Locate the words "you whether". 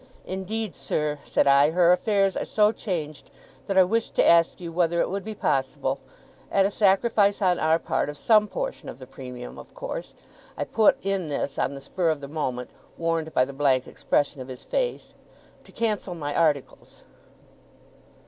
4.59-4.99